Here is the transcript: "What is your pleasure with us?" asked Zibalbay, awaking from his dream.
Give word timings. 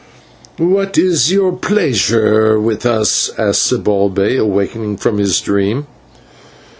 "What 0.57 0.97
is 0.97 1.31
your 1.31 1.51
pleasure 1.55 2.59
with 2.59 2.87
us?" 2.87 3.29
asked 3.37 3.69
Zibalbay, 3.71 4.35
awaking 4.35 4.97
from 4.97 5.19
his 5.19 5.39
dream. 5.39 5.85